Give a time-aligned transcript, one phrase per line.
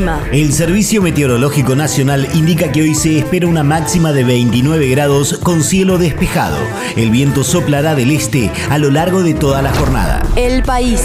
[0.00, 0.20] El clima.
[0.32, 5.62] El Servicio Meteorológico Nacional indica que hoy se espera una máxima de 29 grados con
[5.62, 6.56] cielo despejado.
[6.96, 10.22] El viento soplará del este a lo largo de toda la jornada.
[10.36, 11.02] El país.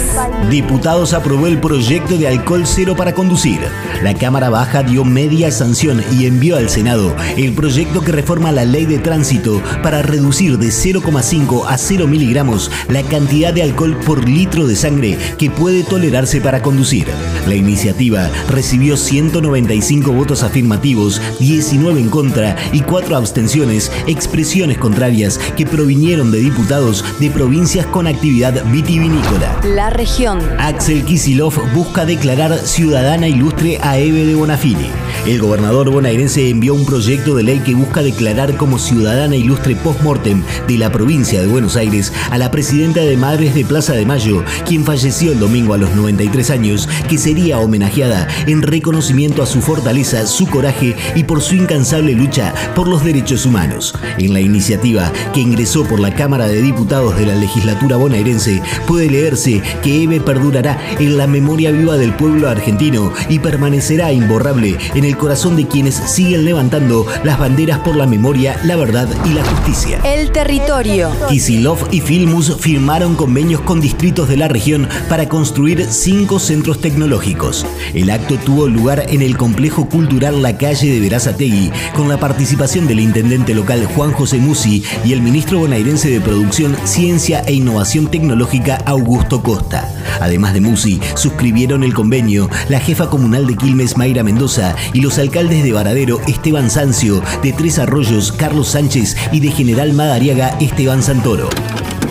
[0.50, 3.60] Diputados aprobó el proyecto de alcohol cero para conducir.
[4.02, 8.64] La Cámara Baja dio media sanción y envió al Senado el proyecto que reforma la
[8.64, 14.26] ley de tránsito para reducir de 0,5 a 0 miligramos la cantidad de alcohol por
[14.26, 17.06] litro de sangre que puede tolerarse para conducir.
[17.46, 25.66] La iniciativa recibió 195 votos afirmativos, 19 en contra y 4 abstenciones, expresiones contrarias que
[25.66, 29.60] provinieron de diputados de provincias con actividad vitivinícola.
[29.64, 30.38] La región.
[30.58, 34.90] Axel Kisilov busca declarar ciudadana ilustre a Eve de Bonafini.
[35.26, 40.44] El gobernador bonaerense envió un proyecto de ley que busca declarar como ciudadana ilustre post-mortem
[40.68, 44.44] de la provincia de Buenos Aires a la presidenta de Madres de Plaza de Mayo,
[44.64, 49.62] quien falleció el domingo a los 93 años, que sería homenajeada en reconocimiento a su
[49.62, 53.96] fortaleza, su coraje y por su incansable lucha por los derechos humanos.
[54.18, 59.10] En la iniciativa que ingresó por la Cámara de Diputados de la legislatura bonaerense, puede
[59.10, 65.04] leerse que Eve perdurará en la memoria viva del pueblo argentino y permanecerá imborrable en
[65.04, 69.44] el corazón de quienes siguen levantando las banderas por la memoria, la verdad y la
[69.44, 70.00] justicia.
[70.04, 71.10] El territorio.
[71.28, 77.66] Kisilov y Filmus firmaron convenios con distritos de la región para construir cinco centros tecnológicos.
[77.94, 82.86] El acto tuvo lugar en el complejo cultural La Calle de Verazategui, con la participación
[82.86, 88.08] del intendente local Juan José Musi y el ministro bonaerense de Producción, Ciencia e Innovación
[88.08, 89.92] Tecnológica Augusto Costa.
[90.20, 95.20] Además de Musi, suscribieron el convenio la jefa comunal de Quilmes, Mayra Mendoza, y los
[95.20, 101.00] alcaldes de Varadero, Esteban Sancio, de Tres Arroyos, Carlos Sánchez, y de General Madariaga, Esteban
[101.00, 101.48] Santoro.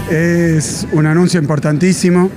[0.09, 2.29] Es un anuncio importantísimo.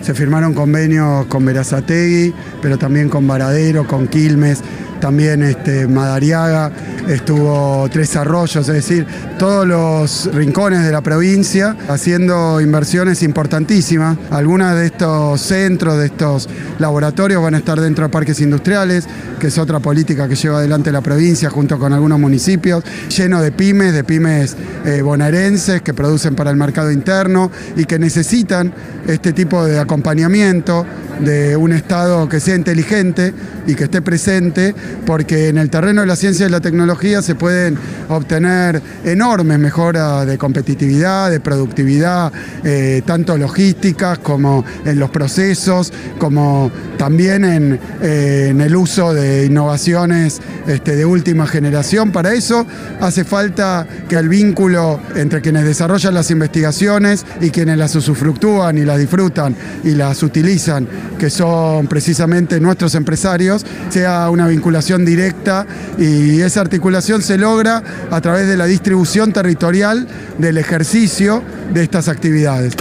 [0.00, 2.32] Se firmaron convenios con Verazategui,
[2.62, 4.62] pero también con Varadero, con Quilmes,
[5.00, 6.70] también este, Madariaga,
[7.08, 9.06] estuvo Tres Arroyos, es decir,
[9.38, 14.18] todos los rincones de la provincia haciendo inversiones importantísimas.
[14.30, 16.48] Algunas de estos centros, de estos
[16.78, 19.06] laboratorios van a estar dentro de parques industriales,
[19.38, 22.84] que es otra política que lleva adelante la provincia junto con algunos municipios,
[23.16, 27.98] lleno de pymes, de pymes eh, bonaerenses que producen para el mercado interno y que
[27.98, 28.72] necesitan
[29.06, 30.84] este tipo de acompañamiento
[31.20, 33.32] de un Estado que sea inteligente
[33.66, 37.34] y que esté presente, porque en el terreno de la ciencia y la tecnología se
[37.34, 42.32] pueden obtener enormes mejoras de competitividad, de productividad,
[42.64, 50.40] eh, tanto logísticas como en los procesos, como también en, eh, el uso de innovaciones
[50.66, 52.12] este, de última generación.
[52.12, 52.66] Para eso
[53.00, 58.84] hace falta que el vínculo entre quienes desarrollan las investigaciones y quienes las usufructúan y
[58.84, 59.54] las disfrutan
[59.84, 65.66] y las utilizan que son precisamente nuestros empresarios, sea una vinculación directa
[65.98, 70.06] y esa articulación se logra a través de la distribución territorial
[70.38, 71.42] del ejercicio
[71.72, 72.74] de estas actividades.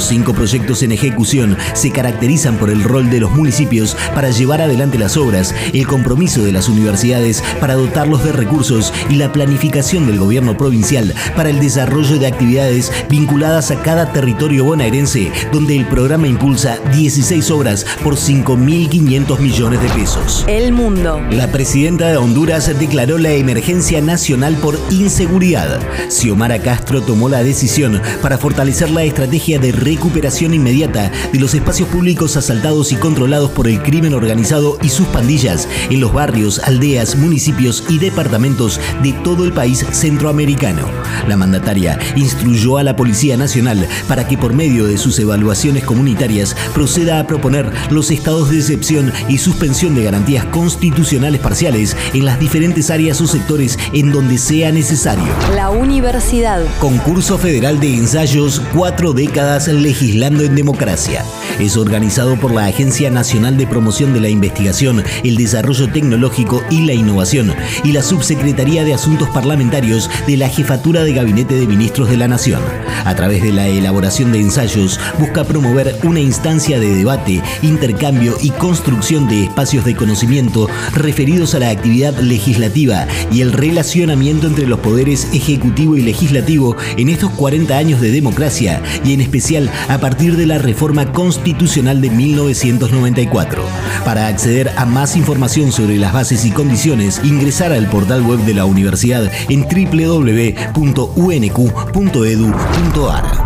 [0.00, 4.62] Los cinco proyectos en ejecución se caracterizan por el rol de los municipios para llevar
[4.62, 10.06] adelante las obras, el compromiso de las universidades para dotarlos de recursos y la planificación
[10.06, 15.84] del gobierno provincial para el desarrollo de actividades vinculadas a cada territorio bonaerense, donde el
[15.84, 20.46] programa impulsa 16 obras por 5.500 millones de pesos.
[20.48, 21.20] El mundo.
[21.30, 25.78] La presidenta de Honduras declaró la emergencia nacional por inseguridad.
[26.08, 31.88] Xiomara Castro tomó la decisión para fortalecer la estrategia de recuperación inmediata de los espacios
[31.88, 37.16] públicos asaltados y controlados por el crimen organizado y sus pandillas en los barrios, aldeas,
[37.16, 40.86] municipios y departamentos de todo el país centroamericano.
[41.26, 46.54] La mandataria instruyó a la Policía Nacional para que por medio de sus evaluaciones comunitarias
[46.72, 52.38] proceda a proponer los estados de excepción y suspensión de garantías constitucionales parciales en las
[52.38, 55.24] diferentes áreas o sectores en donde sea necesario.
[55.56, 56.62] La universidad.
[56.78, 61.24] Concurso Federal de Ensayos Cuatro Décadas Legislando en Democracia.
[61.58, 66.86] Es organizado por la Agencia Nacional de Promoción de la Investigación, el Desarrollo Tecnológico y
[66.86, 72.08] la Innovación y la Subsecretaría de Asuntos Parlamentarios de la Jefatura de Gabinete de Ministros
[72.08, 72.60] de la Nación.
[73.04, 78.50] A través de la elaboración de ensayos, busca promover una instancia de debate, intercambio y
[78.50, 84.80] construcción de espacios de conocimiento referidos a la actividad legislativa y el relacionamiento entre los
[84.80, 90.36] poderes ejecutivo y legislativo en estos 40 años de democracia y en especial a partir
[90.36, 93.62] de la reforma constitucional de 1994.
[94.04, 98.54] Para acceder a más información sobre las bases y condiciones, ingresar al portal web de
[98.54, 100.70] la universidad en www.unq.edu.ar.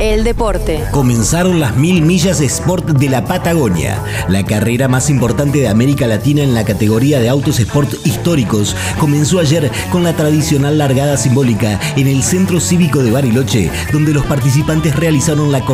[0.01, 0.85] El deporte.
[0.91, 6.43] Comenzaron las mil millas Sport de la Patagonia, la carrera más importante de América Latina
[6.43, 8.77] en la categoría de autos sport históricos.
[8.99, 14.25] Comenzó ayer con la tradicional largada simbólica en el Centro Cívico de Bariloche, donde los
[14.27, 15.65] participantes realizaron la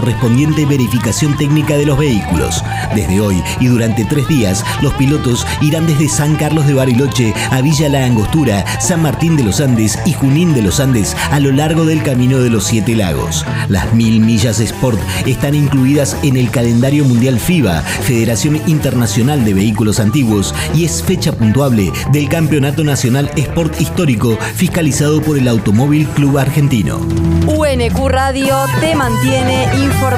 [0.66, 2.62] verificación técnica de los vehículos.
[2.94, 7.60] Desde hoy y durante tres días, los pilotos irán desde San Carlos de Bariloche a
[7.60, 11.52] Villa La Angostura, San Martín de los Andes y Junín de los Andes a lo
[11.52, 13.44] largo del Camino de los Siete Lagos.
[13.68, 20.00] Las mil millas Sport están incluidas en el calendario mundial FIBA, Federación Internacional de Vehículos
[20.00, 26.38] Antiguos, y es fecha puntuable del Campeonato Nacional Sport Histórico fiscalizado por el Automóvil Club
[26.38, 26.98] Argentino.
[27.46, 29.66] UNQ Radio te mantiene